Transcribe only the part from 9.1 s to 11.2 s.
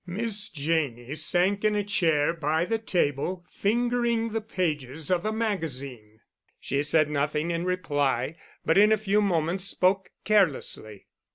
moments spoke carelessly.